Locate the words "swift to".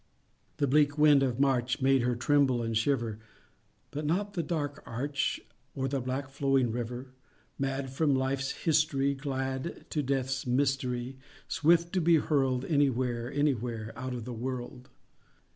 11.47-12.01